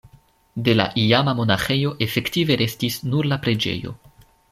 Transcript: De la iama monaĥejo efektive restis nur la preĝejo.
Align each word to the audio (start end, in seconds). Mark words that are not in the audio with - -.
De 0.67 0.73
la 0.77 0.87
iama 1.01 1.35
monaĥejo 1.41 1.93
efektive 2.09 2.61
restis 2.65 3.01
nur 3.13 3.33
la 3.33 3.43
preĝejo. 3.47 3.99